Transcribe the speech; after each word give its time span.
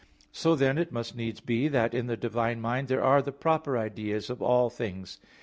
So, 0.31 0.55
then, 0.55 0.79
it 0.79 0.91
must 0.91 1.15
needs 1.15 1.41
be 1.41 1.67
that 1.67 1.93
in 1.93 2.07
the 2.07 2.17
divine 2.17 2.59
mind 2.59 2.87
there 2.87 3.03
are 3.03 3.21
the 3.21 3.31
proper 3.31 3.77
ideas 3.77 4.31
of 4.31 4.41
all 4.41 4.71
things. 4.71 5.19